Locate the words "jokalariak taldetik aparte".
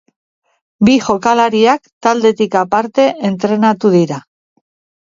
1.09-3.07